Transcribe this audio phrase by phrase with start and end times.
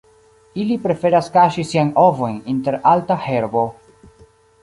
[0.61, 3.65] Ili preferas kaŝi siajn ovojn inter alta herbo.